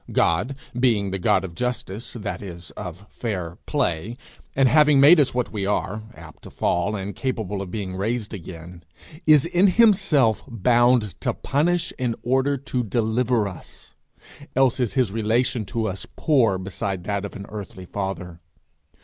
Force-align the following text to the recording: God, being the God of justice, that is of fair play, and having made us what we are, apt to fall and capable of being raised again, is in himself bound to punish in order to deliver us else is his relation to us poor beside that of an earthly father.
God, 0.11 0.55
being 0.79 1.11
the 1.11 1.19
God 1.19 1.43
of 1.45 1.53
justice, 1.53 2.13
that 2.13 2.41
is 2.41 2.71
of 2.71 3.05
fair 3.11 3.59
play, 3.67 4.17
and 4.55 4.67
having 4.67 4.99
made 4.99 5.19
us 5.19 5.35
what 5.35 5.51
we 5.51 5.63
are, 5.67 6.01
apt 6.15 6.41
to 6.41 6.49
fall 6.49 6.95
and 6.95 7.15
capable 7.15 7.61
of 7.61 7.69
being 7.69 7.95
raised 7.95 8.33
again, 8.33 8.83
is 9.27 9.45
in 9.45 9.67
himself 9.67 10.43
bound 10.47 11.13
to 11.21 11.35
punish 11.35 11.93
in 11.99 12.15
order 12.23 12.57
to 12.57 12.83
deliver 12.83 13.47
us 13.47 13.93
else 14.55 14.79
is 14.79 14.93
his 14.95 15.11
relation 15.11 15.65
to 15.65 15.85
us 15.87 16.07
poor 16.15 16.57
beside 16.57 17.03
that 17.03 17.23
of 17.23 17.35
an 17.35 17.45
earthly 17.49 17.85
father. 17.85 18.39